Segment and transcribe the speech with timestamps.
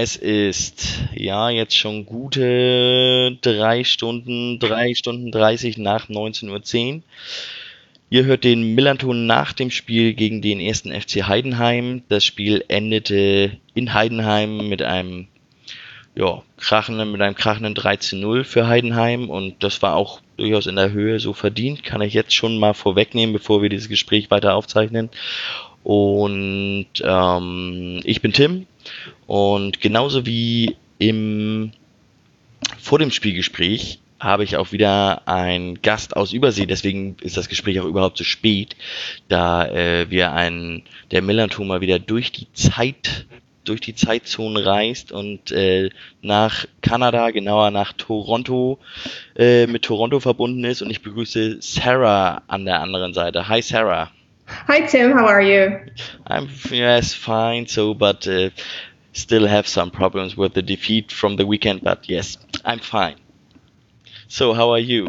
[0.00, 7.02] es ist ja jetzt schon gute drei Stunden, drei Stunden 30 nach 19.10 Uhr.
[8.08, 12.02] Ihr hört den Millanton nach dem Spiel gegen den ersten FC Heidenheim.
[12.08, 15.26] Das Spiel endete in Heidenheim mit einem
[16.14, 20.92] ja, krachenden, mit einem krachenden 13-0 für Heidenheim und das war auch durchaus in der
[20.92, 25.10] Höhe so verdient, kann ich jetzt schon mal vorwegnehmen, bevor wir dieses Gespräch weiter aufzeichnen.
[25.82, 28.66] Und ähm, ich bin Tim
[29.26, 31.72] und genauso wie im
[32.78, 37.80] vor dem Spielgespräch habe ich auch wieder einen Gast aus Übersee, deswegen ist das Gespräch
[37.80, 38.76] auch überhaupt so spät,
[39.28, 43.26] da äh, wir einen, der Millanton mal wieder durch die Zeit,
[43.64, 48.78] durch die Zeitzonen reist und äh, nach Kanada, genauer nach Toronto,
[49.36, 53.48] äh, mit Toronto verbunden ist und ich begrüße Sarah an der anderen Seite.
[53.48, 54.10] Hi Sarah.
[54.48, 55.80] Hi Tim, how are you?
[56.26, 58.50] I'm yes fine, so but uh,
[59.12, 63.16] still have some problems with the defeat from the weekend, but yes, I'm fine.
[64.28, 65.08] So, how are you?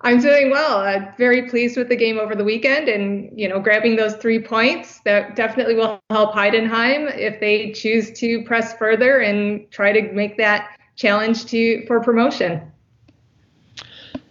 [0.00, 0.78] I'm doing well.
[0.78, 4.40] Uh, very pleased with the game over the weekend, and you know, grabbing those three
[4.40, 10.12] points that definitely will help Heidenheim if they choose to press further and try to
[10.12, 12.72] make that challenge to for promotion.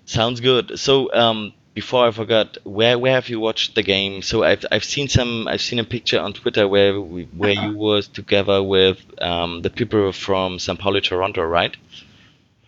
[0.03, 0.77] Sounds good.
[0.77, 4.21] So, um, before I forgot, where where have you watched the game?
[4.21, 7.77] So I've I've seen some I've seen a picture on Twitter where we, where you
[7.77, 10.77] were together with um, the people from St.
[10.77, 11.75] Pauli, Toronto, right?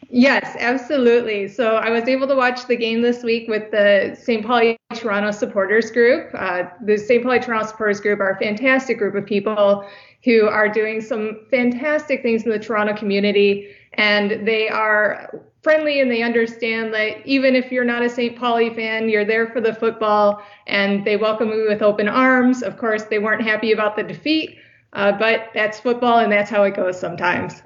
[0.10, 1.48] Yes, absolutely.
[1.48, 4.46] So I was able to watch the game this week with the St.
[4.46, 6.30] Pauli Toronto supporters group.
[6.36, 7.24] Uh, the St.
[7.24, 9.90] Pauli Toronto supporters group are a fantastic group of people
[10.24, 16.12] who are doing some fantastic things in the Toronto community, and they are friendly and
[16.12, 18.38] they understand that even if you're not a St.
[18.38, 22.62] Pauli fan, you're there for the football, and they welcome you with open arms.
[22.62, 24.58] Of course, they weren't happy about the defeat,
[24.92, 27.64] uh, but that's football, and that's how it goes sometimes.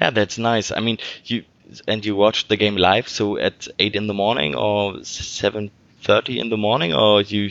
[0.00, 0.70] Yeah, that's nice.
[0.70, 1.44] I mean, you
[1.88, 5.70] and you watched the game live, so at eight in the morning or seven
[6.02, 7.50] thirty in the morning, or you.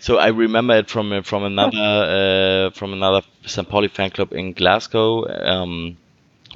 [0.00, 3.68] So I remember it from from another uh, from another St.
[3.68, 5.26] Pauli fan club in Glasgow.
[5.26, 5.96] Um,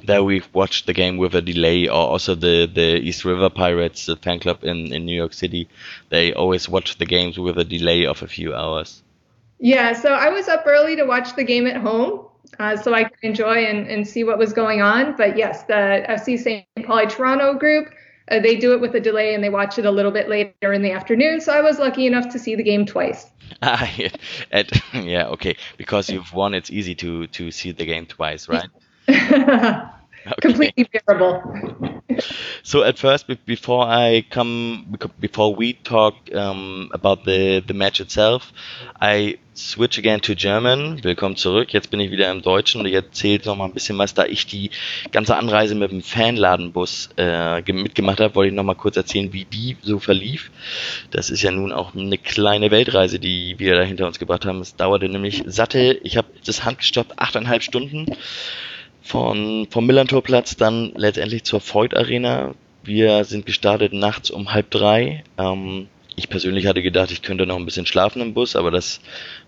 [0.05, 4.05] there we watched the game with a delay, or also the the East River Pirates
[4.05, 5.67] the fan club in in New York City.
[6.09, 9.01] They always watch the games with a delay of a few hours.
[9.59, 12.25] Yeah, so I was up early to watch the game at home
[12.59, 15.15] uh, so I could enjoy and, and see what was going on.
[15.15, 16.65] But yes, the FC St.
[16.85, 17.89] Pauli Toronto group,
[18.29, 20.73] uh, they do it with a delay and they watch it a little bit later
[20.73, 21.41] in the afternoon.
[21.41, 23.27] So I was lucky enough to see the game twice.
[23.61, 24.09] Ah, yeah,
[24.93, 25.55] yeah okay.
[25.77, 28.67] Because you've won, it's easy to to see the game twice, right?
[29.09, 29.89] okay.
[30.41, 32.01] Completely bearable.
[32.63, 38.53] so at first, before I come, before we talk um, about the the match itself,
[39.01, 41.03] I switch again to German.
[41.03, 41.73] Willkommen zurück.
[41.73, 44.13] Jetzt bin ich wieder im Deutschen und ich erzähle noch mal ein bisschen was.
[44.13, 44.71] Da ich die
[45.11, 49.45] ganze Anreise mit dem Fanladenbus äh, mitgemacht habe, wollte ich noch mal kurz erzählen, wie
[49.45, 50.51] die so verlief.
[51.11, 54.61] Das ist ja nun auch eine kleine Weltreise, die wir da hinter uns gebracht haben.
[54.61, 58.05] Es dauerte nämlich satte, ich habe das handgestoppt, achteinhalb Stunden
[59.03, 62.55] von, vom Millantorplatz dann letztendlich zur Voigt Arena.
[62.83, 65.23] Wir sind gestartet nachts um halb drei.
[65.37, 69.01] Ähm, ich persönlich hatte gedacht, ich könnte noch ein bisschen schlafen im Bus, aber das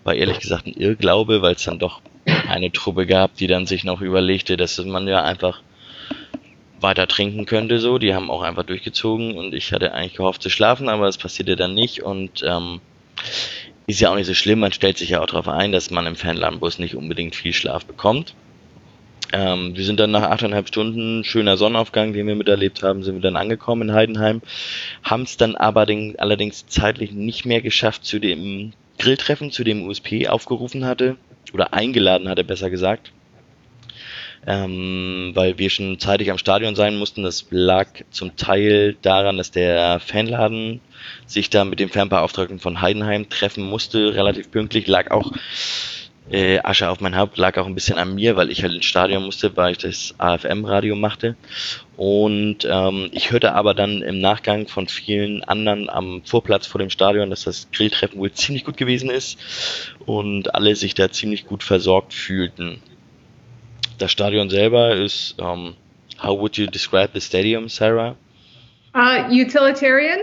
[0.03, 2.01] war ehrlich gesagt ein Irrglaube, weil es dann doch
[2.49, 5.61] eine Truppe gab, die dann sich noch überlegte, dass man ja einfach
[6.81, 7.97] weiter trinken könnte so.
[7.97, 11.55] Die haben auch einfach durchgezogen und ich hatte eigentlich gehofft zu schlafen, aber es passierte
[11.55, 12.81] dann nicht und ähm,
[13.87, 14.59] ist ja auch nicht so schlimm.
[14.59, 17.85] Man stellt sich ja auch darauf ein, dass man im Fanlandbus nicht unbedingt viel Schlaf
[17.85, 18.33] bekommt.
[19.35, 23.21] Ähm, wir sind dann nach achteinhalb Stunden, schöner Sonnenaufgang, den wir miterlebt haben, sind wir
[23.21, 24.41] dann angekommen in Heidenheim,
[25.03, 29.85] haben es dann aber den, allerdings zeitlich nicht mehr geschafft zu dem Grilltreffen, zu dem
[29.85, 31.17] USP aufgerufen hatte,
[31.51, 33.11] oder eingeladen hatte, besser gesagt.
[34.47, 37.23] Ähm, weil wir schon zeitig am Stadion sein mussten.
[37.23, 40.79] Das lag zum Teil daran, dass der Fanladen
[41.25, 45.33] sich da mit dem Fernbeauftragten von Heidenheim treffen musste, relativ pünktlich, lag auch
[46.29, 48.85] äh, Asche auf mein Haupt lag auch ein bisschen an mir, weil ich halt ins
[48.85, 51.35] Stadion musste, weil ich das AFM-Radio machte.
[51.97, 56.89] Und ähm, ich hörte aber dann im Nachgang von vielen anderen am Vorplatz vor dem
[56.89, 59.37] Stadion, dass das Grilltreffen wohl ziemlich gut gewesen ist
[60.05, 62.81] und alle sich da ziemlich gut versorgt fühlten.
[63.97, 65.75] Das Stadion selber ist, um, ähm,
[66.21, 68.15] how would you describe the stadium, Sarah?
[68.93, 70.19] Uh, utilitarian.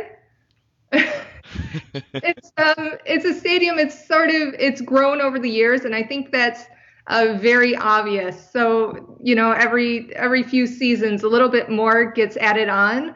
[2.14, 6.02] It's um it's a stadium it's sort of it's grown over the years and i
[6.02, 6.64] think that's
[7.08, 8.50] uh, very obvious.
[8.50, 13.14] So you know, every every few seasons, a little bit more gets added on.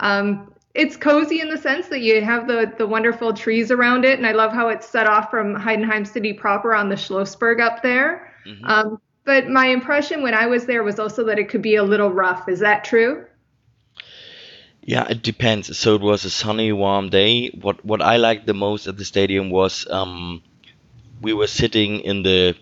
[0.00, 4.18] Um, it's cozy in the sense that you have the the wonderful trees around it,
[4.18, 7.82] and I love how it's set off from Heidenheim City proper on the Schlossberg up
[7.82, 8.32] there.
[8.46, 8.64] Mm-hmm.
[8.64, 11.82] Um, but my impression when I was there was also that it could be a
[11.82, 12.48] little rough.
[12.48, 13.24] Is that true?
[14.84, 15.76] Yeah, it depends.
[15.78, 17.48] So it was a sunny, warm day.
[17.50, 20.42] What what I liked the most at the stadium was um,
[21.20, 22.56] we were sitting in the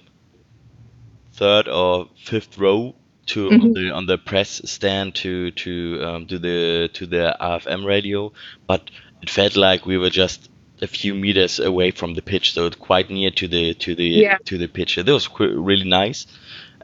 [1.33, 2.95] third or fifth row
[3.27, 3.63] to mm-hmm.
[3.63, 8.33] on, the, on the press stand to to um, do the to the AFM radio,
[8.67, 8.91] but
[9.23, 10.51] it felt like we were just
[10.83, 14.39] a few meters away from the pitch, so quite near to the to the yeah.
[14.45, 14.97] to the pitch.
[14.97, 16.27] That was really nice,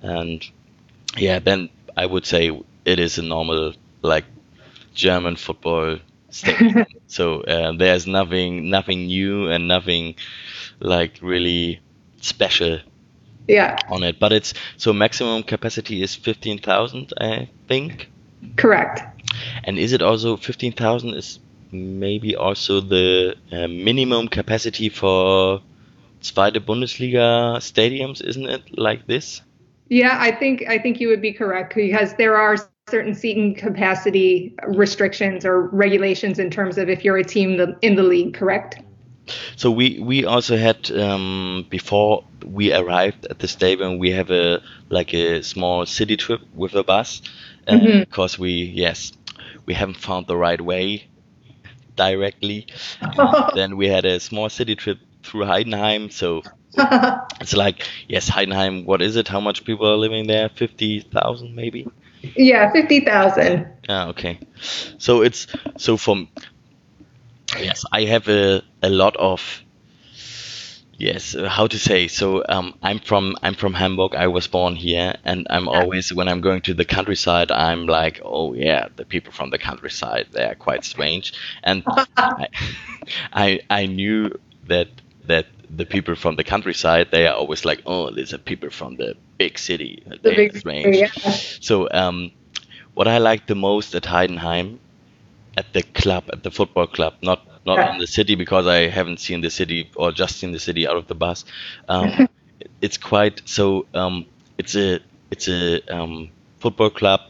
[0.01, 0.43] and
[1.17, 4.25] yeah, then I would say it is a normal like
[4.97, 5.99] German football
[6.31, 6.87] stadium.
[7.07, 10.17] so uh, there's nothing nothing new and nothing
[10.81, 11.81] like really
[12.21, 12.81] special
[13.47, 13.77] yeah.
[13.89, 14.19] on it.
[14.19, 18.11] But it's so maximum capacity is 15,000 I think.
[18.57, 19.03] Correct.
[19.65, 21.39] And is it also 15,000 is
[21.73, 25.61] maybe also the uh, minimum capacity for
[26.23, 29.43] zweite Bundesliga stadiums isn't it like this?
[29.89, 32.57] Yeah I think I think you would be correct because there are
[32.89, 38.03] certain seating capacity restrictions or regulations in terms of if you're a team in the
[38.05, 38.79] league, correct?
[39.57, 44.63] So we we also had um, before we arrived at the stadium, we have a
[44.89, 47.23] like a small city trip with a bus,
[47.67, 48.01] mm-hmm.
[48.01, 49.13] because we yes
[49.65, 51.09] we haven't found the right way
[51.97, 52.69] directly.
[53.57, 56.43] then we had a small city trip through Heidenheim, so
[57.41, 58.85] it's like yes Heidenheim.
[58.85, 59.29] What is it?
[59.29, 60.49] How much people are living there?
[60.49, 61.87] Fifty thousand maybe.
[62.37, 63.67] Yeah, fifty thousand.
[63.89, 64.39] Ah, okay.
[64.99, 65.47] So it's
[65.79, 66.29] so from
[67.59, 69.63] yes, I have a a lot of
[70.99, 75.15] yes how to say so um, i'm from i'm from hamburg i was born here
[75.25, 79.33] and i'm always when i'm going to the countryside i'm like oh yeah the people
[79.33, 81.83] from the countryside they are quite strange and
[82.17, 82.49] I,
[83.33, 84.39] I i knew
[84.69, 84.89] that
[85.27, 88.97] that the people from the countryside they are always like oh these are people from
[88.97, 91.11] the big city the big range yeah.
[91.61, 92.31] so um,
[92.95, 94.79] what i like the most at heidenheim
[95.57, 97.93] at the club at the football club not not yeah.
[97.93, 100.97] in the city because i haven't seen the city or just seen the city out
[100.97, 101.45] of the bus
[101.89, 102.29] um,
[102.81, 104.25] it's quite so um,
[104.59, 106.31] it's a it's a um,
[106.61, 107.21] football club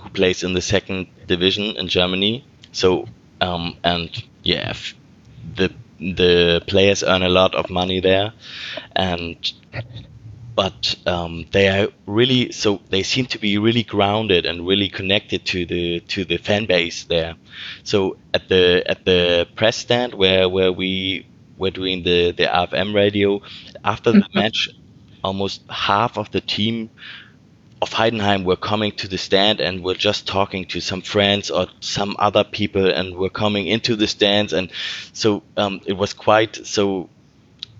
[0.00, 3.06] who plays in the second division in germany so
[3.40, 4.74] um, and yeah
[5.54, 8.32] the the players earn a lot of money there,
[8.94, 9.36] and
[10.56, 15.44] but um, they are really so they seem to be really grounded and really connected
[15.44, 17.34] to the to the fan base there.
[17.84, 21.26] So at the at the press stand where where we
[21.58, 23.42] were doing the the AFM radio
[23.84, 24.38] after the mm-hmm.
[24.38, 24.70] match,
[25.22, 26.90] almost half of the team
[27.82, 31.66] of Heidenheim were coming to the stand and were just talking to some friends or
[31.80, 34.52] some other people and were coming into the stands.
[34.52, 34.70] And
[35.12, 37.10] so um, it was quite so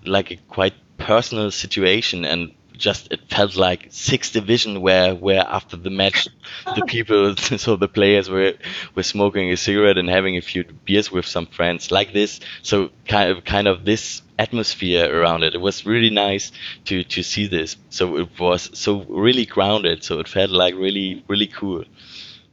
[0.05, 2.25] like a quite personal situation.
[2.25, 6.27] And just it felt like sixth division where where after the match
[6.75, 8.53] the people so the players were
[8.95, 12.39] were smoking a cigarette and having a few beers with some friends like this.
[12.61, 15.55] So kind of kind of this atmosphere around it.
[15.55, 16.51] It was really nice
[16.85, 17.77] to to see this.
[17.89, 20.03] So it was so really grounded.
[20.03, 21.83] So it felt like really really cool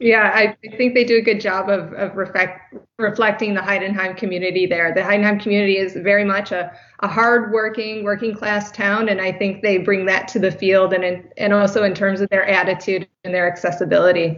[0.05, 4.67] yeah, I think they do a good job of, of reflect, reflecting the Heidenheim community
[4.67, 4.93] there.
[4.93, 9.79] The Heidenheim community is very much a, a hard-working, working-class town, and I think they
[9.79, 13.33] bring that to the field, and in, and also in terms of their attitude and
[13.33, 14.37] their accessibility.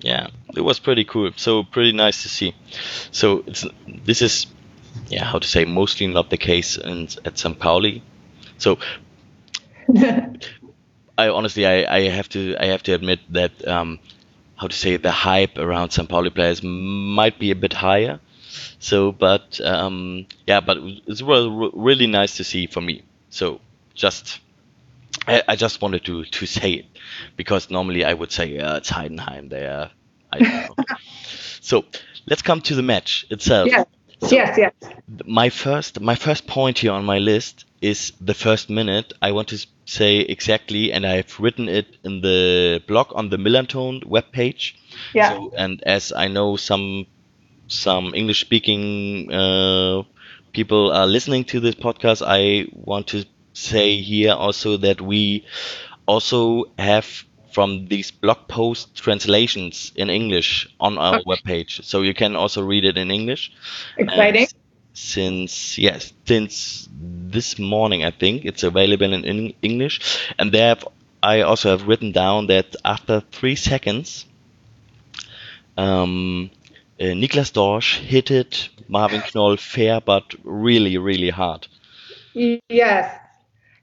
[0.00, 1.30] Yeah, it was pretty cool.
[1.36, 2.52] So pretty nice to see.
[3.12, 3.64] So it's
[4.04, 4.48] this is,
[5.06, 7.56] yeah, how to say, mostly not the case in, at St.
[7.60, 8.02] Pauli.
[8.58, 8.80] So
[11.16, 13.68] I honestly, I, I have to, I have to admit that.
[13.68, 14.00] Um,
[14.62, 16.08] how to say the hype around St.
[16.08, 18.20] Pauli players might be a bit higher.
[18.78, 23.02] So, but um, yeah, but it's really, really nice to see for me.
[23.30, 23.60] So,
[23.94, 24.40] just
[25.26, 26.86] I, I, just wanted to to say it
[27.36, 29.50] because normally I would say yeah, it's Heidenheim.
[29.50, 29.90] There,
[30.32, 30.84] I don't know.
[31.60, 31.84] so
[32.26, 33.68] let's come to the match itself.
[33.68, 33.84] Yeah.
[34.20, 34.72] So yes, yes.
[35.24, 39.12] My first my first point here on my list is the first minute.
[39.20, 44.04] I want to say exactly, and I've written it in the blog on the Millerntor
[44.04, 44.74] webpage.
[45.12, 45.34] Yeah.
[45.34, 47.06] So, and as I know some
[47.66, 50.02] some English speaking uh,
[50.52, 55.44] people are listening to this podcast, I want to say here also that we
[56.06, 61.24] also have from these blog post translations in English on our okay.
[61.26, 63.52] webpage, so you can also read it in English.
[63.98, 64.42] Exciting.
[64.42, 64.61] And
[64.94, 68.44] since yes, since this morning, I think.
[68.44, 70.00] It's available in, in English.
[70.38, 70.76] And there
[71.22, 74.26] I also have written down that after three seconds,
[75.76, 76.50] um,
[77.00, 81.66] uh, Niklas Dorsch hit it Marvin Knoll fair, but really, really hard.
[82.34, 83.21] Yes.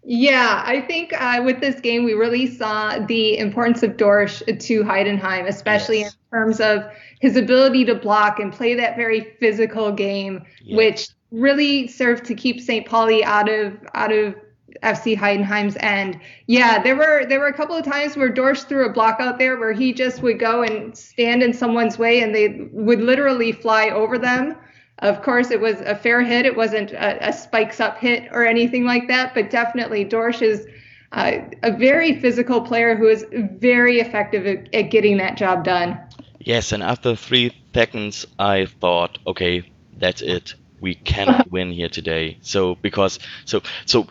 [0.03, 4.83] Yeah, I think uh, with this game, we really saw the importance of Dorsch to
[4.83, 6.13] Heidenheim, especially yes.
[6.13, 6.85] in terms of
[7.19, 10.77] his ability to block and play that very physical game, yes.
[10.77, 12.87] which really served to keep St.
[12.87, 14.35] Pauli out of out of
[14.83, 16.19] FC Heidenheim's end.
[16.47, 19.37] Yeah, there were there were a couple of times where Dorsch threw a block out
[19.37, 23.51] there where he just would go and stand in someone's way and they would literally
[23.51, 24.55] fly over them.
[24.99, 26.45] Of course, it was a fair hit.
[26.45, 30.67] It wasn't a, a spikes up hit or anything like that, but definitely Dorsch is
[31.11, 35.99] uh, a very physical player who is very effective at, at getting that job done.
[36.39, 39.63] Yes, and after three seconds, I thought, okay,
[39.97, 40.55] that's it.
[40.81, 42.37] We cannot win here today.
[42.41, 44.07] So because so so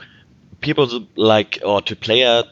[0.61, 2.45] people like or to player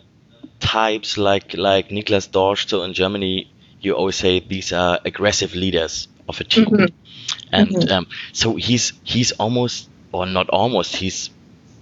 [0.60, 2.68] types like like Niklas Dorsch.
[2.68, 3.50] So in Germany,
[3.80, 7.05] you always say these are aggressive leaders of a team, mm-hmm.
[7.52, 7.92] And mm-hmm.
[7.92, 11.30] Um, so he's he's almost or not almost he's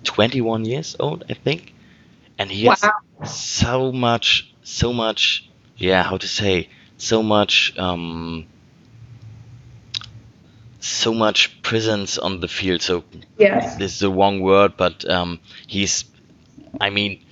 [0.04, 1.72] 21 years old, I think,
[2.38, 2.76] and he wow.
[3.20, 8.46] has so much so much yeah how to say so much um,
[10.80, 12.82] so much presence on the field.
[12.82, 13.04] So
[13.38, 13.76] yes.
[13.76, 16.04] this is the wrong word, but um, he's
[16.80, 17.24] I mean,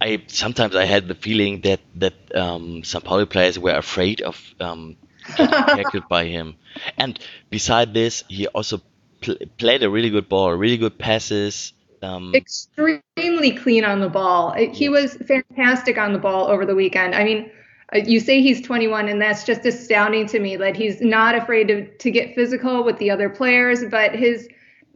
[0.00, 2.82] I sometimes I had the feeling that that um.
[3.04, 4.96] Pauli players were afraid of um,
[5.36, 6.56] tackled by him.
[6.96, 7.18] And
[7.50, 8.80] beside this, he also
[9.20, 11.72] pl- played a really good ball, really good passes.
[12.02, 14.52] Um, Extremely clean on the ball.
[14.52, 17.14] He was fantastic on the ball over the weekend.
[17.14, 17.50] I mean,
[17.94, 21.68] uh, you say he's 21, and that's just astounding to me that he's not afraid
[21.68, 24.48] to, to get physical with the other players, but his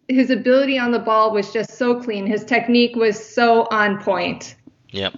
[0.09, 2.27] his ability on the ball was just so clean.
[2.27, 4.57] His technique was so on point.
[4.91, 5.11] Yeah,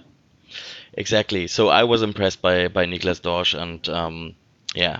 [0.93, 1.47] exactly.
[1.47, 4.35] So I was impressed by by Niklas Dorsch, and um,
[4.73, 4.99] yeah.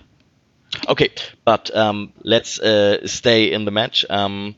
[0.87, 1.09] Okay,
[1.45, 4.05] but um, let's uh, stay in the match.
[4.09, 4.55] Um,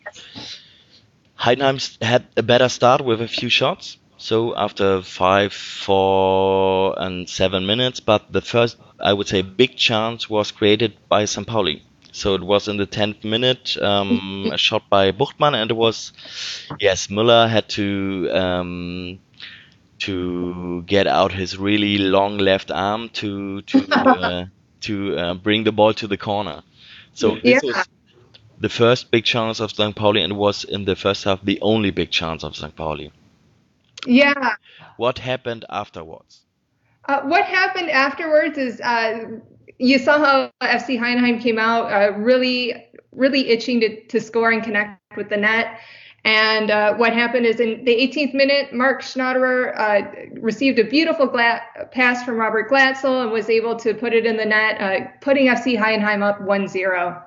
[1.39, 3.98] Heidenheim had a better start with a few shots.
[4.17, 10.29] So after five, four, and seven minutes, but the first, I would say, big chance
[10.29, 11.45] was created by St.
[11.45, 11.84] Pauli.
[12.12, 16.13] So it was in the 10th minute, um, a shot by Buchtmann, and it was,
[16.79, 19.19] yes, Müller had to um,
[20.00, 24.45] to get out his really long left arm to to uh,
[24.88, 26.63] to uh, bring the ball to the corner.
[27.13, 27.60] So this yeah.
[27.63, 27.88] was
[28.60, 29.96] the first big chance of St.
[29.96, 32.75] Pauli, and was in the first half the only big chance of St.
[32.75, 33.12] Pauli.
[34.06, 34.56] Yeah.
[34.98, 36.42] What happened afterwards?
[37.06, 39.39] Uh, what happened afterwards is uh,
[39.77, 44.63] you saw how FC Heidenheim came out uh, really, really itching to, to score and
[44.63, 45.80] connect with the net.
[46.25, 51.27] And uh, what happened is in the 18th minute, Mark Schnatterer uh, received a beautiful
[51.27, 55.08] gla- pass from Robert Glatzel and was able to put it in the net, uh,
[55.22, 57.22] putting FC Heidenheim up 1 0.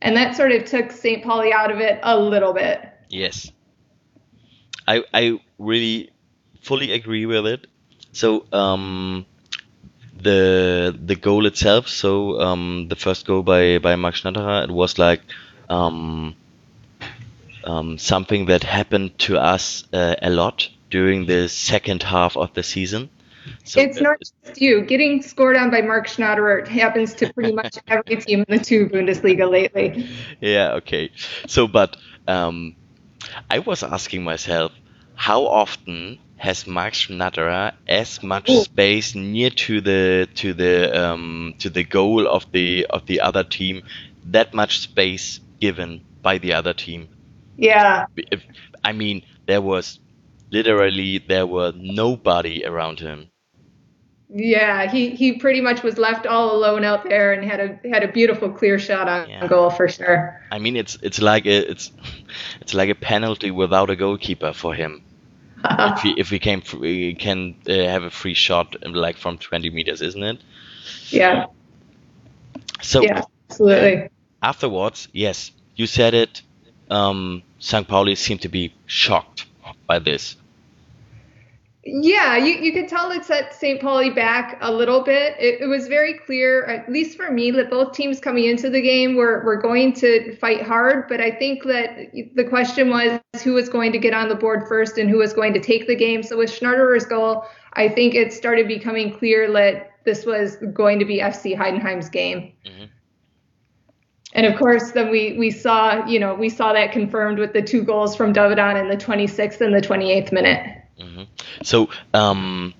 [0.00, 1.22] And that sort of took St.
[1.22, 2.88] Pauli out of it a little bit.
[3.10, 3.52] Yes.
[4.88, 6.10] I, I really
[6.62, 7.66] fully agree with it.
[8.12, 9.26] So, um,
[10.18, 11.88] the the goal itself.
[11.88, 15.20] So um, the first goal by by Mark Schnatterer, it was like
[15.68, 16.34] um,
[17.64, 22.62] um, something that happened to us uh, a lot during the second half of the
[22.62, 23.10] season.
[23.64, 24.82] So it's not just you.
[24.82, 28.86] Getting scored on by Mark Schnatterer happens to pretty much every team in the two
[28.88, 30.08] Bundesliga lately.
[30.40, 30.74] Yeah.
[30.74, 31.10] Okay.
[31.46, 32.76] So, but um,
[33.50, 34.72] I was asking myself,
[35.14, 38.62] how often has Mark Schnatterer as much Ooh.
[38.62, 43.44] space near to the to the um, to the goal of the of the other
[43.44, 43.82] team,
[44.26, 47.08] that much space given by the other team.
[47.56, 48.06] Yeah.
[48.16, 48.42] If,
[48.82, 50.00] I mean, there was
[50.50, 53.28] literally there were nobody around him.
[54.28, 58.02] Yeah, he he pretty much was left all alone out there and had a had
[58.02, 59.46] a beautiful clear shot on yeah.
[59.46, 60.40] goal for sure.
[60.50, 61.92] I mean, it's it's like a it's
[62.60, 65.04] it's like a penalty without a goalkeeper for him
[65.70, 69.70] if we if we can we can uh, have a free shot like from 20
[69.70, 70.38] meters, isn't it?
[71.08, 71.46] Yeah.
[72.82, 74.10] So yeah, absolutely.
[74.42, 76.42] Afterwards, yes, you said it.
[76.90, 77.86] Um, St.
[77.88, 79.46] Pauli seemed to be shocked
[79.86, 80.36] by this.
[81.86, 83.78] Yeah, you, you could tell it set St.
[83.78, 85.36] Pauli back a little bit.
[85.38, 88.80] It, it, was very clear, at least for me, that both teams coming into the
[88.80, 91.08] game were, were going to fight hard.
[91.08, 94.66] But I think that the question was who was going to get on the board
[94.66, 96.22] first and who was going to take the game.
[96.22, 101.04] So with Schnatterer's goal, I think it started becoming clear that this was going to
[101.04, 102.52] be FC Heidenheim's game.
[102.64, 102.84] Mm-hmm.
[104.34, 107.62] And of course, then we we saw you know we saw that confirmed with the
[107.62, 110.82] two goals from Dovedan in the 26th and the 28th minute.
[110.98, 111.22] Mm-hmm.
[111.62, 112.74] So um,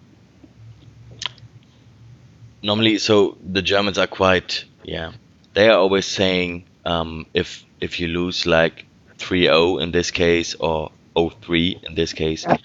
[2.63, 5.13] normally, so the Germans are quite yeah.
[5.55, 8.85] They are always saying um, if if you lose like
[9.19, 12.57] 3-0 in this case or 0-3 in this case, yeah.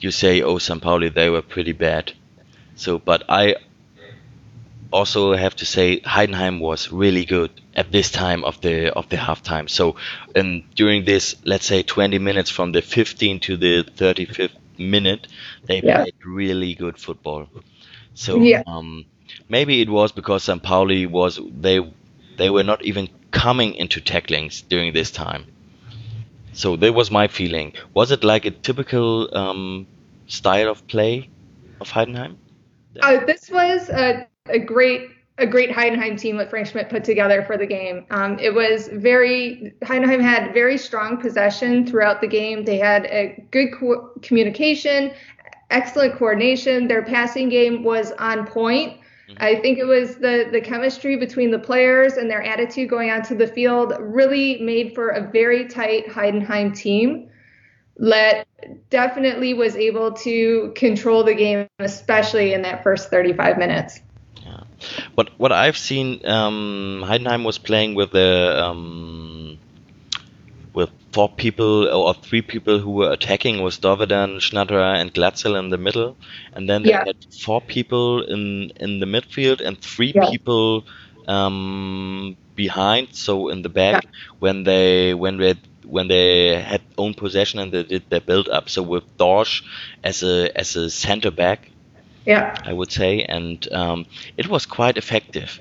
[0.00, 0.82] you say oh St.
[0.82, 2.12] Pauli they were pretty bad.
[2.74, 3.56] So, but I
[4.92, 9.16] also have to say Heidenheim was really good at this time of the of the
[9.16, 9.68] halftime.
[9.68, 9.96] So,
[10.34, 15.26] and during this, let's say 20 minutes from the 15 to the 35th minute,
[15.64, 16.02] they yeah.
[16.02, 17.48] played really good football.
[18.14, 18.62] So, yeah.
[18.66, 19.04] um,
[19.48, 20.62] maybe it was because St.
[20.62, 21.80] Pauli was they
[22.36, 25.46] they were not even coming into tacklings during this time.
[26.52, 27.74] So that was my feeling.
[27.92, 29.86] Was it like a typical um,
[30.26, 31.28] style of play
[31.80, 32.36] of Heidenheim?
[33.02, 37.42] Uh, this was a a great a great Heidenheim team that Frank Schmidt put together
[37.42, 38.06] for the game.
[38.10, 42.64] Um, it was very Heidenheim had very strong possession throughout the game.
[42.64, 45.12] They had a good co- communication,
[45.70, 46.88] excellent coordination.
[46.88, 48.94] Their passing game was on point.
[49.28, 49.42] Mm-hmm.
[49.42, 53.36] I think it was the the chemistry between the players and their attitude going onto
[53.36, 57.28] the field really made for a very tight Heidenheim team
[57.98, 58.46] that
[58.90, 64.00] definitely was able to control the game, especially in that first 35 minutes.
[65.14, 69.58] What what I've seen, um, Heidenheim was playing with the um,
[70.72, 75.70] with four people or three people who were attacking was Dovedan, Schnatterer, and Glatzel in
[75.70, 76.16] the middle,
[76.52, 77.04] and then they yeah.
[77.06, 80.30] had four people in in the midfield and three yeah.
[80.30, 80.84] people
[81.26, 84.10] um, behind, so in the back yeah.
[84.38, 88.68] when they when they when they had own possession and they did their build up.
[88.68, 89.62] So with Dorsch
[90.02, 91.70] as a as a center back
[92.26, 92.54] yeah.
[92.64, 94.06] I would say, and um,
[94.36, 95.60] it was quite effective.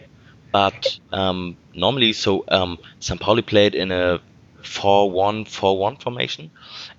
[0.52, 3.20] But um, normally, so um, St.
[3.20, 4.22] Pauli played in a
[4.64, 6.52] 4-1-4-1 formation.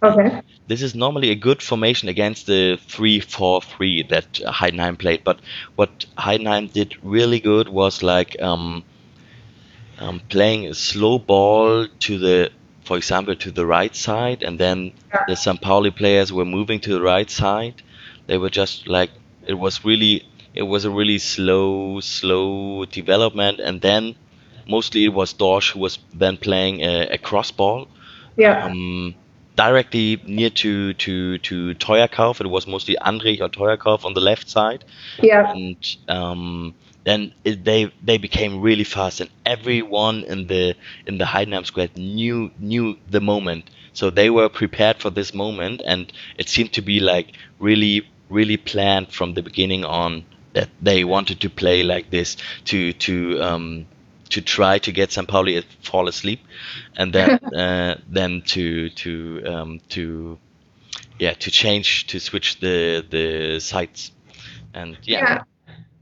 [0.03, 0.43] Okay.
[0.69, 5.25] This is normally a good formation against the 3-4-3 that Heidenheim played.
[5.25, 5.41] But
[5.75, 8.85] what Heidenheim did really good was like um,
[9.99, 12.51] um, playing a slow ball to the,
[12.85, 15.25] for example, to the right side, and then yeah.
[15.29, 15.61] the St.
[15.61, 17.83] Pauli players were moving to the right side.
[18.27, 19.11] They were just like
[19.47, 23.61] it was really it was a really slow slow development.
[23.61, 24.17] And then
[24.69, 27.89] mostly it was Dorsch who was then playing a, a cross ball.
[28.37, 28.67] Yeah.
[28.67, 29.15] Um,
[29.57, 34.49] directly near to to to Theuerkauf it was mostly Andrich or Theuerkauf on the left
[34.49, 34.85] side.
[35.23, 35.51] Yeah.
[35.53, 39.21] And um, then it, they they became really fast.
[39.21, 40.75] And everyone in the
[41.07, 43.71] in the Heidenheim squad knew knew the moment.
[43.93, 45.83] So they were prepared for this moment.
[45.87, 51.05] And it seemed to be like really really planned from the beginning on that they
[51.05, 53.87] wanted to play like this to to um,
[54.31, 55.29] to try to get St.
[55.29, 56.41] Pauli to fall asleep,
[56.97, 60.39] and then uh, then to to um, to
[61.19, 64.13] yeah to change to switch the the sides,
[64.75, 65.19] and yeah.
[65.19, 65.43] yeah.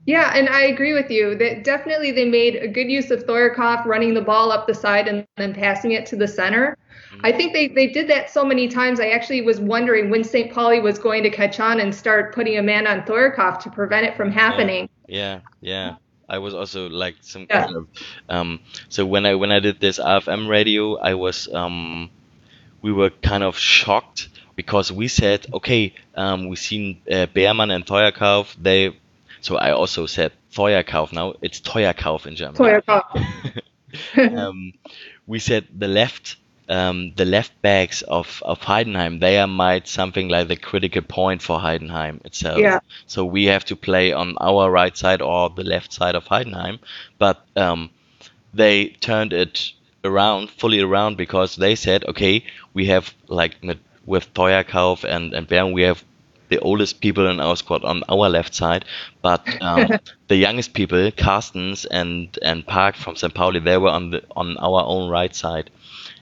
[0.06, 3.86] Yeah, and I agree with you that definitely they made a good use of Theuerkauf
[3.86, 6.76] running the ball up the side and then passing it to the center.
[7.22, 9.00] I think they, they did that so many times.
[9.00, 10.52] I actually was wondering when St.
[10.52, 14.06] Pauli was going to catch on and start putting a man on Theuerkauf to prevent
[14.06, 14.88] it from happening.
[15.06, 15.90] Yeah, yeah.
[15.90, 15.96] yeah.
[16.28, 17.64] I was also like some yeah.
[17.64, 17.88] kind of
[18.28, 22.10] um, so when I when I did this AFM radio, I was um,
[22.80, 27.84] we were kind of shocked because we said okay, um, we seen uh, Beermann and
[27.84, 28.56] Theuerkauf.
[28.60, 28.96] They
[29.42, 31.34] so I also said Feuerkauf now.
[31.42, 32.54] It's Theuerkauf in German.
[32.54, 33.62] Theuerkauf.
[34.36, 34.72] um,
[35.26, 36.36] we said the left
[36.68, 41.42] um, the left backs of, of Heidenheim, they are might something like the critical point
[41.42, 42.58] for Heidenheim itself.
[42.58, 42.80] Yeah.
[43.06, 46.78] So we have to play on our right side or the left side of Heidenheim,
[47.18, 47.90] but um,
[48.52, 49.72] they turned it
[50.04, 53.56] around, fully around, because they said, okay, we have like
[54.06, 56.04] with Theuerkauf and and Bern, we have
[56.48, 58.84] the oldest people in our squad on our left side,
[59.22, 59.88] but um,
[60.28, 63.34] the youngest people, Carstens and and Park from St.
[63.34, 65.70] Pauli, they were on the on our own right side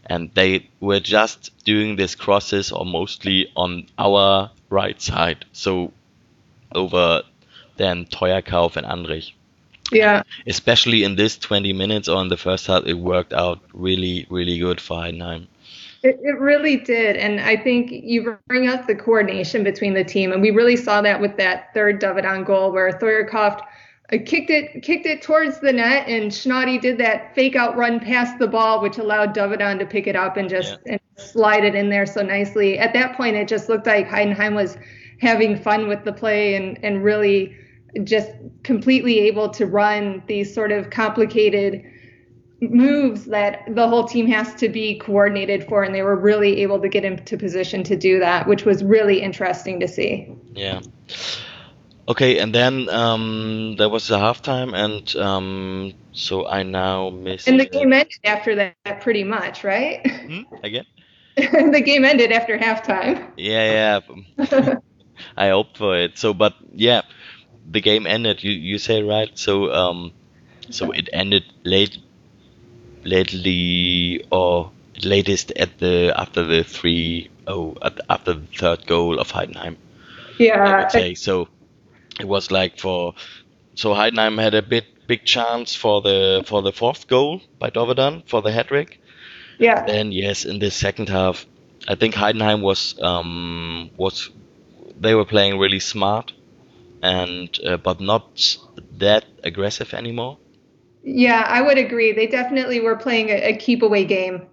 [0.07, 5.93] and they were just doing these crosses or mostly on our right side, so
[6.75, 7.23] over
[7.77, 9.33] then Theuerkauf and Andrich.
[9.91, 10.23] Yeah.
[10.47, 14.59] Especially in this 20 minutes or in the first half, it worked out really, really
[14.59, 15.47] good for Heidenheim.
[16.03, 17.17] It, it really did.
[17.17, 20.33] And I think you bring up the coordination between the team.
[20.33, 23.61] And we really saw that with that third Dovedan goal where Theuerkauf
[24.13, 27.99] I kicked it kicked it towards the net, and Schnotty did that fake out run
[27.99, 30.93] past the ball, which allowed Dovedan to pick it up and just yeah.
[30.93, 32.79] and slide it in there so nicely.
[32.79, 34.77] At that point, it just looked like Heidenheim was
[35.21, 37.57] having fun with the play and and really
[38.05, 38.31] just
[38.65, 41.83] completely able to run these sort of complicated
[42.61, 46.81] moves that the whole team has to be coordinated for, and they were really able
[46.81, 50.31] to get into position to do that, which was really interesting to see.
[50.53, 50.81] Yeah.
[52.09, 57.47] Okay, and then um, there was a halftime, and um, so I now missed.
[57.47, 60.05] And the game ended after that, pretty much, right?
[60.05, 60.43] Hmm?
[60.65, 60.85] Again?
[61.37, 63.31] the game ended after halftime.
[63.37, 64.01] Yeah,
[64.37, 64.75] yeah.
[65.37, 66.19] I hoped for it.
[66.19, 67.03] So, but yeah,
[67.71, 68.43] the game ended.
[68.43, 69.31] You you say right.
[69.39, 70.13] So um,
[70.71, 71.99] so it ended late,
[73.05, 74.73] lately or
[75.05, 79.77] latest at the after the three oh at, after the third goal of Heidenheim.
[80.39, 80.63] Yeah.
[80.63, 81.49] I would say so.
[82.21, 83.15] It was like for
[83.75, 88.23] so Heidenheim had a bit big chance for the for the fourth goal by Dovedan
[88.27, 89.01] for the hat trick.
[89.59, 89.85] Yeah.
[89.87, 91.47] Then yes, in the second half,
[91.89, 94.31] I think Heidenheim was um, was
[94.99, 96.33] they were playing really smart,
[97.03, 98.57] and uh, but not
[98.99, 100.39] that aggressive anymore.
[101.05, 102.13] Yeah, I would agree.
[102.13, 104.47] They definitely were playing a, a keep away game.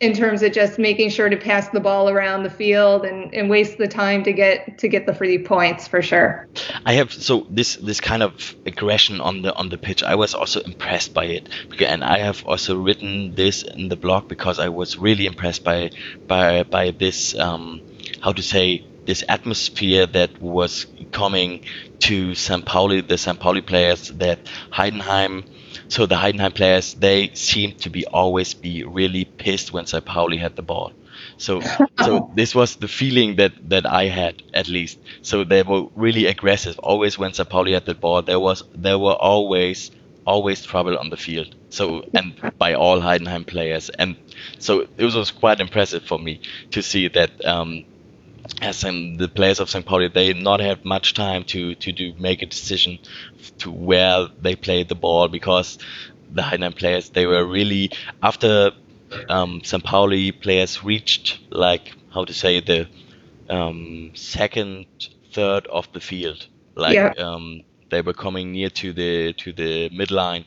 [0.00, 3.50] In terms of just making sure to pass the ball around the field and, and
[3.50, 6.48] waste the time to get to get the free points for sure.
[6.86, 10.02] I have so this this kind of aggression on the on the pitch.
[10.02, 11.48] I was also impressed by it,
[11.86, 15.90] and I have also written this in the blog because I was really impressed by
[16.26, 17.82] by by this um,
[18.20, 21.64] how to say this atmosphere that was coming
[21.98, 24.08] to San Pauli, the San Pauli players.
[24.08, 24.38] That
[24.72, 25.44] Heidenheim,
[25.90, 29.86] so the Heidenheim players, they seemed to be always be really pissed when.
[29.86, 30.92] Pauli had the ball.
[31.36, 31.60] So,
[32.04, 34.98] so this was the feeling that that I had at least.
[35.22, 36.78] So they were really aggressive.
[36.78, 37.48] Always when St.
[37.48, 39.90] Pauli had the ball, there was there were always
[40.24, 41.54] always trouble on the field.
[41.70, 44.16] So and by all Heidenheim players, and
[44.58, 47.44] so it was quite impressive for me to see that.
[47.44, 47.84] Um,
[48.60, 49.84] as in the players of St.
[49.84, 52.98] Pauli, they not have much time to to do make a decision
[53.58, 55.78] to where they played the ball because
[56.30, 57.90] the Heidenheim players they were really
[58.22, 58.72] after
[59.28, 59.82] um, St.
[59.84, 62.88] Pauli players reached like how to say the
[63.48, 64.86] um, second
[65.32, 67.12] third of the field, like Yeah.
[67.18, 70.44] um, they were coming near to the to the midline.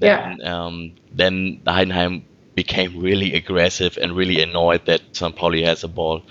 [0.00, 0.34] Yeah.
[0.38, 5.34] Then, um, then the Heidenheim became really aggressive and really annoyed that St.
[5.36, 6.22] Pauli has a ball.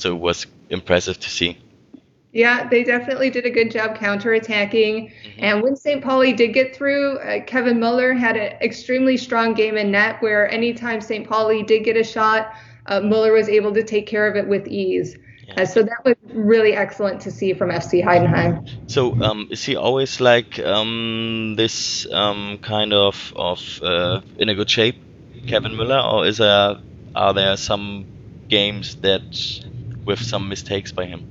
[0.00, 1.58] So it was impressive to see.
[2.32, 5.12] Yeah, they definitely did a good job counterattacking.
[5.38, 6.02] And when St.
[6.02, 10.48] Pauli did get through, uh, Kevin Muller had an extremely strong game in net where
[10.50, 11.28] anytime St.
[11.28, 12.54] Pauli did get a shot,
[12.86, 15.16] uh, Muller was able to take care of it with ease.
[15.56, 18.64] Uh, so that was really excellent to see from FC Heidenheim.
[18.88, 24.54] So um, is he always like um, this um, kind of of uh, in a
[24.54, 24.96] good shape,
[25.48, 26.78] Kevin Müller, or is there
[27.16, 28.06] are there some
[28.48, 29.22] games that
[30.10, 31.26] with some mistakes by him?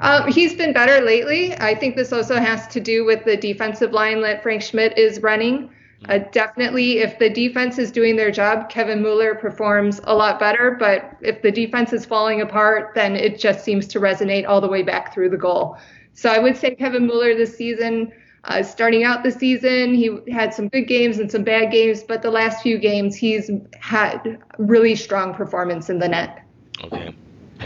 [0.00, 1.56] Um, he's been better lately.
[1.56, 5.20] I think this also has to do with the defensive line that Frank Schmidt is
[5.22, 5.70] running.
[6.08, 10.76] Uh, definitely, if the defense is doing their job, Kevin Mueller performs a lot better.
[10.78, 14.68] But if the defense is falling apart, then it just seems to resonate all the
[14.68, 15.76] way back through the goal.
[16.14, 18.12] So I would say Kevin Mueller this season,
[18.44, 22.22] uh, starting out the season, he had some good games and some bad games, but
[22.22, 23.50] the last few games, he's
[23.80, 26.44] had really strong performance in the net.
[26.84, 27.14] Okay,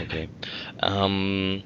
[0.03, 0.29] okay.
[0.81, 1.63] Um,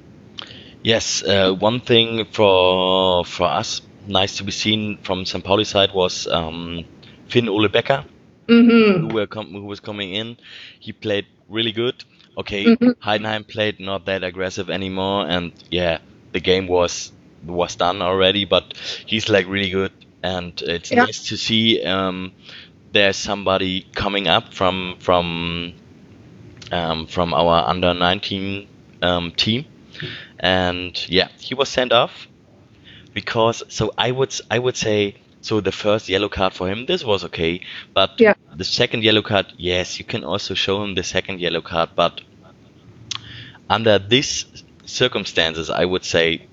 [0.84, 5.44] yes, uh, one thing for for us, nice to be seen from St.
[5.44, 6.86] Pauli side was um,
[7.28, 8.06] Finn Ole Becker,
[8.50, 10.38] hmm who were com- who was coming in.
[10.80, 11.96] He played really good.
[12.38, 12.94] Okay, Mhm.
[13.04, 16.00] Heidenheim played not that aggressive anymore, and yeah,
[16.34, 17.12] the game was
[17.44, 18.46] was done already.
[18.46, 18.74] But
[19.06, 21.06] he's like really good, and it's Yeah.
[21.06, 22.34] nice to see um,
[22.92, 25.74] there's somebody coming up from from
[26.72, 28.68] um, from our under 19
[29.02, 29.66] um, team,
[30.40, 32.28] and yeah, he was sent off
[33.14, 33.64] because.
[33.70, 37.24] So I would I would say so the first yellow card for him this was
[37.26, 37.62] okay,
[37.94, 38.34] but Yeah.
[38.56, 42.22] the second yellow card yes you can also show him the second yellow card, but
[43.70, 44.46] under these
[44.86, 46.48] circumstances I would say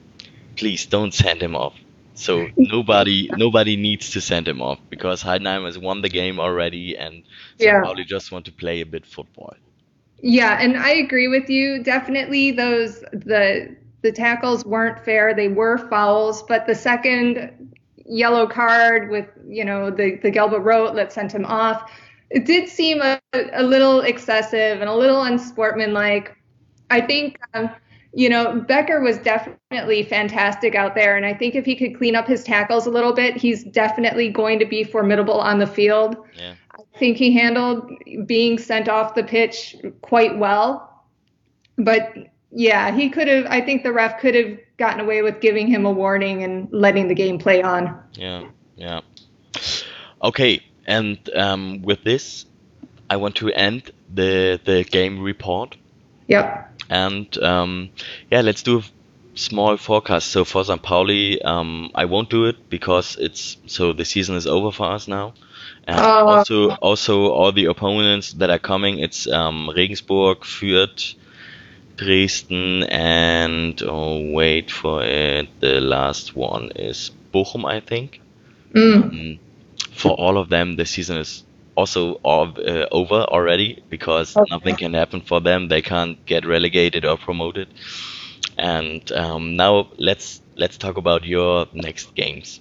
[0.57, 1.75] please don't send him off.
[2.15, 6.97] So nobody nobody needs to send him off because Heidenheim has won the game already
[6.97, 7.25] and
[7.59, 7.73] St.
[7.73, 7.83] Yeah.
[7.83, 9.55] Pauli just want to play a bit football.
[10.27, 11.83] Yeah, and I agree with you.
[11.83, 15.35] Definitely those the the tackles weren't fair.
[15.35, 20.95] They were fouls, but the second yellow card with, you know, the the Gelba Rote
[20.95, 21.93] that sent him off,
[22.31, 23.21] it did seem a,
[23.53, 26.35] a little excessive and a little unsportsmanlike.
[26.89, 27.69] I think um,
[28.15, 32.17] you know, Becker was definitely fantastic out there, and I think if he could clean
[32.17, 36.17] up his tackles a little bit, he's definitely going to be formidable on the field.
[36.35, 36.55] Yeah.
[36.95, 37.91] I think he handled
[38.27, 41.05] being sent off the pitch quite well.
[41.77, 42.15] But
[42.53, 45.87] yeah, he could have, I think the ref could have gotten away with giving him
[45.87, 48.01] a warning and letting the game play on.
[48.13, 48.45] Yeah,
[48.77, 49.01] yeah.
[50.23, 52.47] Okay, and um, with this,
[53.11, 55.77] I want to end the the game report.
[56.29, 56.81] Yep.
[56.91, 57.91] And um,
[58.31, 58.85] yeah, let's do a
[59.35, 60.29] small forecast.
[60.29, 60.83] So for St.
[60.83, 65.09] Pauli, um, I won't do it because it's so the season is over for us
[65.09, 65.35] now.
[65.87, 66.27] And Oh.
[66.27, 71.15] also, also all the opponents that are coming, it's um, Regensburg, Fürth,
[71.97, 78.21] Dresden, and oh wait for it, the last one is Bochum, I think.
[78.75, 79.11] Mm.
[79.13, 79.41] Mm.
[79.93, 81.45] For all of them, the season is
[81.77, 84.51] also all, uh, over already because Okay.
[84.51, 85.69] nothing can happen for them.
[85.69, 87.69] They can't get relegated or promoted.
[88.59, 92.61] And um, now let's let's talk about your next games.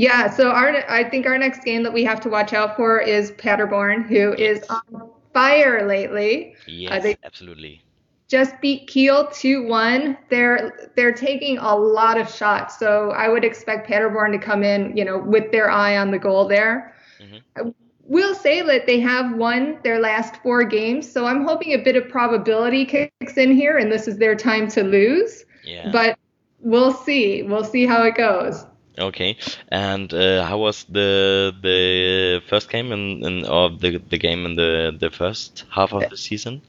[0.00, 2.98] Yeah, so our I think our next game that we have to watch out for
[2.98, 6.54] is Paderborn, who is on fire lately.
[6.66, 7.82] Yes, they- absolutely.
[8.28, 10.16] Just beat Kiel 2-1.
[10.30, 12.78] They're they're taking a lot of shots.
[12.78, 16.18] So I would expect Paderborn to come in, you know, with their eye on the
[16.18, 16.94] goal there.
[17.20, 17.42] Mhm.
[17.56, 21.78] I will say that they have won their last four games, so I'm hoping a
[21.78, 25.44] bit of probability kicks in here and this is their time to lose.
[25.64, 25.90] Yeah.
[25.92, 26.16] But
[26.60, 27.42] we'll see.
[27.42, 28.64] We'll see how it goes.
[28.98, 29.36] Okay.
[29.68, 34.56] And uh, how was the the first game in, in or the the game in
[34.56, 36.62] the the first half of the season?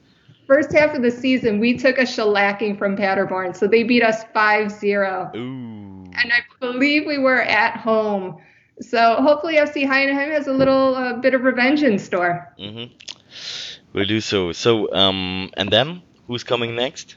[0.47, 4.25] First half of the season, we took a shellacking from Paderborn, so they beat us
[4.35, 5.33] 5-0.
[5.33, 5.39] Ooh.
[5.39, 8.37] And I believe we were at home.
[8.81, 12.53] So hopefully FC Heidenheim has a little uh, bit of revenge in store.
[12.59, 12.93] Mm-hmm.
[13.93, 14.51] We'll do so.
[14.51, 17.15] So, um, and then who's coming next?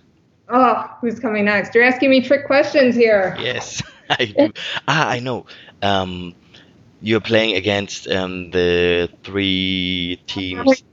[0.48, 1.74] Oh, who's coming next?
[1.74, 3.36] You're asking me trick questions here.
[3.40, 4.52] Yes, I do.
[4.88, 5.46] ah, I know.
[5.82, 6.34] Um,
[7.00, 10.84] you're playing against um the three teams.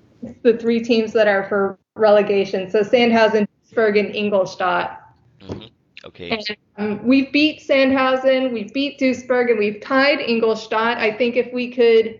[0.43, 2.69] The three teams that are for relegation.
[2.69, 5.02] So Sandhausen, Duisburg, and Ingolstadt.
[5.41, 5.71] Mhm.
[6.04, 6.30] Okay.
[6.30, 10.97] And um, we've beat Sandhausen, we've beat Duisburg, and we've tied Ingolstadt.
[10.97, 12.19] I think if we could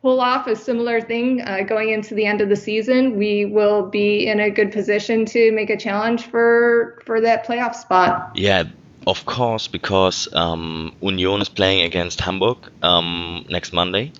[0.00, 3.88] pull off a similar thing uh, going into the end of the season, we will
[3.88, 8.30] be in a good position to make a challenge for for that playoff spot.
[8.34, 8.64] Yeah,
[9.06, 14.12] of course, because um, Union is playing against Hamburg um, next Monday,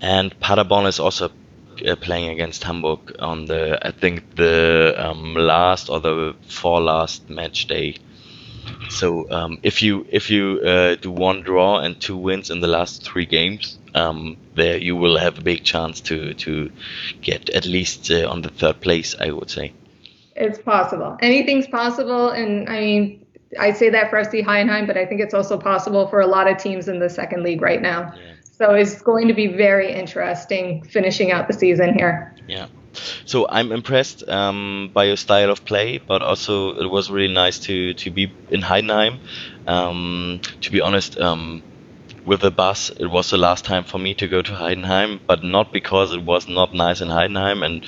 [0.00, 1.30] and Paderborn is also
[1.86, 7.28] uh, playing against Hamburg on the I think the um, last or the four last
[7.28, 7.96] match day.
[8.88, 12.66] So um, if you if you uh, do one draw and two wins in the
[12.68, 16.70] last three games, um, there you will have a big chance to to
[17.20, 19.14] get at least uh, on the third place.
[19.18, 19.72] I would say.
[20.36, 21.16] It's possible.
[21.22, 23.23] Anything's possible, and I mean,
[23.58, 26.48] I say that for SC Heidenheim, but I think it's also possible for a lot
[26.48, 28.12] of teams in the second league right now.
[28.14, 28.34] Yeah.
[28.56, 32.34] So it's going to be very interesting finishing out the season here.
[32.46, 32.68] Yeah.
[33.24, 37.58] So I'm impressed um, by your style of play, but also it was really nice
[37.60, 39.18] to, to be in Heidenheim.
[39.66, 41.62] Um, to be honest, um,
[42.24, 45.42] with the bus, it was the last time for me to go to Heidenheim, but
[45.42, 47.84] not because it was not nice in Heidenheim, and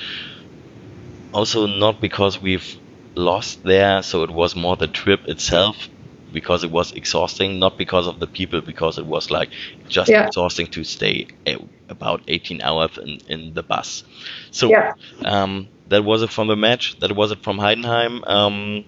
[1.33, 2.77] also not because we've
[3.17, 4.01] lost there.
[4.03, 5.89] So it was more the trip itself,
[6.31, 9.49] because it was exhausting, not because of the people, because it was like
[9.89, 10.21] just Yeah.
[10.21, 11.57] exhausting to stay a,
[11.89, 14.03] about 18 hours in, in the bus.
[14.51, 14.93] So Yeah.
[15.25, 16.97] um, that was it from the match.
[16.99, 18.27] That was it from Heidenheim.
[18.27, 18.85] Um,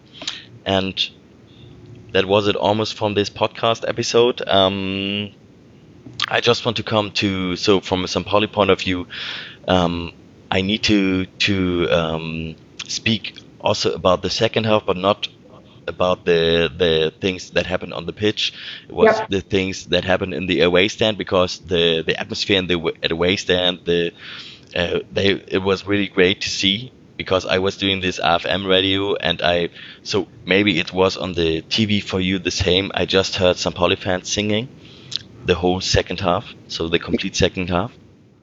[0.66, 0.96] and
[2.14, 4.42] that was it almost from this podcast episode.
[4.48, 5.32] Um,
[6.28, 8.26] I just want to come to so from a St.
[8.26, 9.08] Pauli point of view,
[9.68, 10.14] um,
[10.52, 12.56] I need to to um,
[12.88, 15.28] speak also about the second half, but not
[15.88, 18.54] about the the things that happened on the pitch.
[18.88, 19.30] It was Yep.
[19.30, 22.78] the things that happened in the away stand because the the atmosphere in the
[23.12, 24.12] away stand the
[24.76, 29.16] uh, they it was really great to see because I was doing this AFM radio
[29.16, 29.70] and I
[30.04, 32.92] so maybe it was on the TV for you the same.
[32.94, 34.68] I just heard some Pauli fans singing
[35.46, 37.92] the whole second half, so the complete second half.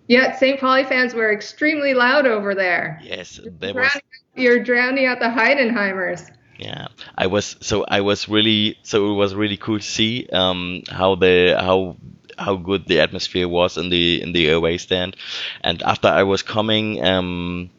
[0.09, 0.61] Yeah, St.
[0.61, 3.01] Pauli fans were extremely loud over there.
[3.03, 3.91] Yes, there was
[4.37, 6.31] You're drowning out the Heidenheimers.
[6.59, 10.83] Yeah, I was so I was really so it was really cool to see um,
[10.89, 11.97] how the how
[12.39, 15.17] how good the atmosphere was in the in the away stand,
[15.63, 17.71] and after I was coming um,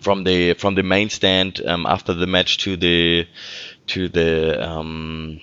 [0.00, 3.26] from the from the main stand um, after the match to the
[3.88, 5.40] to the um,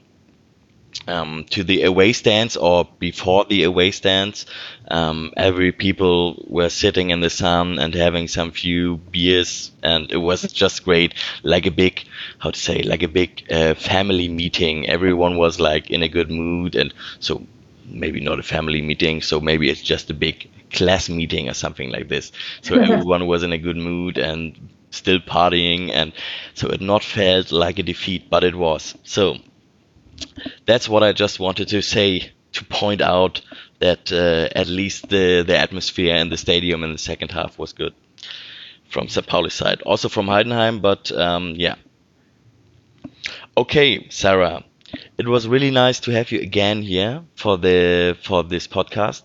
[1.08, 4.46] um, to the away stands or before the away stands,
[4.90, 10.18] um, every people were sitting in the sun and having some few beers, and it
[10.18, 11.14] was just great,
[11.44, 12.04] like a big,
[12.40, 14.88] how to say, like a big uh, family meeting.
[14.90, 17.46] Everyone was like in a good mood, and so
[17.86, 21.90] maybe not a family meeting, so maybe it's just a big class meeting or something
[21.92, 22.32] like this.
[22.62, 26.14] So everyone was in a good mood and still partying, and
[26.54, 28.96] so it not felt like a defeat, but it was.
[29.04, 29.38] So
[30.66, 33.42] that's what I just wanted to say to point out
[33.80, 37.74] that uh, at least the the atmosphere in the stadium in the second half was
[37.74, 37.94] good
[38.90, 39.28] from St.
[39.28, 41.76] Pauli side, also from Heidenheim, but um, yeah.
[43.58, 44.64] Okay, Sarah,
[45.18, 49.24] it was really nice to have you again here for the for this podcast,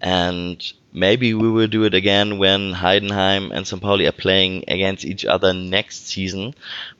[0.00, 3.80] and maybe we will do it again when Heidenheim and St.
[3.80, 6.54] Pauli are playing against each other next season,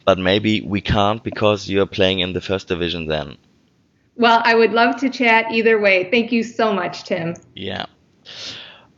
[0.05, 3.37] but maybe we can't because you're playing in the first division then.
[4.16, 6.11] Well, I would love to chat either way.
[6.11, 7.35] Thank you so much, Tim.
[7.55, 7.87] Yeah.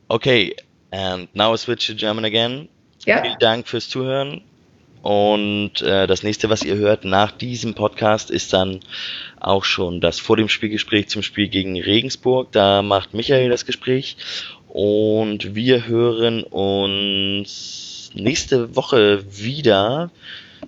[0.09, 0.53] Okay,
[0.91, 2.69] and now I switch to German again.
[3.05, 3.21] Ja.
[3.21, 4.41] Vielen Dank fürs Zuhören.
[5.01, 8.81] Und äh, das nächste, was ihr hört nach diesem Podcast, ist dann
[9.39, 12.51] auch schon das vor dem Spielgespräch zum Spiel gegen Regensburg.
[12.51, 14.17] Da macht Michael das Gespräch.
[14.73, 20.11] Und wir hören uns nächste Woche wieder.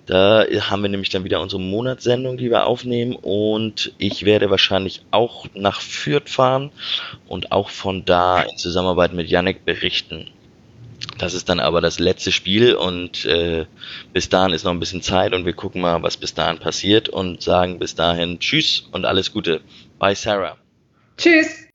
[0.04, 3.16] Da haben wir nämlich dann wieder unsere Monatssendung, die wir aufnehmen.
[3.16, 6.70] Und ich werde wahrscheinlich auch nach Fürth fahren
[7.28, 10.28] und auch von da in Zusammenarbeit mit Yannick berichten.
[11.16, 13.64] Das ist dann aber das letzte Spiel und äh,
[14.12, 17.08] bis dahin ist noch ein bisschen Zeit und wir gucken mal, was bis dahin passiert
[17.08, 19.60] und sagen bis dahin Tschüss und alles Gute.
[19.98, 20.56] Bye, Sarah.
[21.16, 21.68] Tschüss.